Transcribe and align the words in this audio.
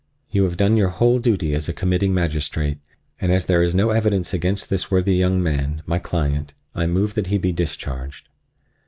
You 0.31 0.45
have 0.45 0.57
done 0.57 0.77
your 0.77 0.89
whole 0.89 1.19
duty 1.19 1.53
as 1.53 1.69
a 1.69 1.73
committing 1.73 2.11
magistrate, 2.11 2.79
and 3.19 3.31
as 3.31 3.45
there 3.45 3.61
is 3.61 3.75
no 3.75 3.91
evidence 3.91 4.33
against 4.33 4.67
this 4.71 4.89
worthy 4.89 5.15
young 5.15 5.43
man, 5.43 5.83
my 5.85 5.99
client, 5.99 6.55
I 6.73 6.87
move 6.87 7.13
that 7.13 7.27
he 7.27 7.37
be 7.37 7.51
discharged." 7.51 8.27